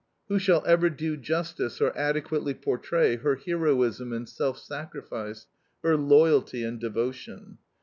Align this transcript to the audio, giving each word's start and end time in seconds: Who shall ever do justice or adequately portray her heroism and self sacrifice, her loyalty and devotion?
Who 0.29 0.39
shall 0.39 0.63
ever 0.65 0.89
do 0.89 1.15
justice 1.15 1.79
or 1.79 1.95
adequately 1.95 2.55
portray 2.55 3.17
her 3.17 3.35
heroism 3.35 4.11
and 4.13 4.27
self 4.27 4.57
sacrifice, 4.57 5.45
her 5.83 5.95
loyalty 5.95 6.63
and 6.63 6.79
devotion? 6.79 7.59